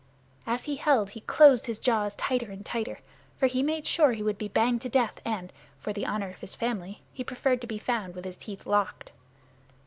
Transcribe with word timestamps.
As 0.47 0.63
he 0.63 0.77
held 0.77 1.11
he 1.11 1.19
closed 1.21 1.67
his 1.67 1.77
jaws 1.77 2.15
tighter 2.15 2.49
and 2.49 2.65
tighter, 2.65 3.01
for 3.37 3.45
he 3.45 3.61
made 3.61 3.85
sure 3.85 4.13
he 4.13 4.23
would 4.23 4.39
be 4.39 4.47
banged 4.47 4.81
to 4.81 4.89
death, 4.89 5.21
and, 5.23 5.53
for 5.79 5.93
the 5.93 6.07
honor 6.07 6.31
of 6.31 6.39
his 6.39 6.55
family, 6.55 7.03
he 7.13 7.23
preferred 7.23 7.61
to 7.61 7.67
be 7.67 7.77
found 7.77 8.15
with 8.15 8.25
his 8.25 8.35
teeth 8.35 8.65
locked. 8.65 9.11